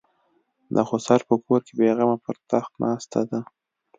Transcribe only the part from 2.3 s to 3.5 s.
تخت ناسته ده.